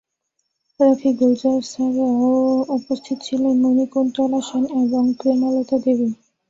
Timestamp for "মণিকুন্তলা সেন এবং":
3.63-5.03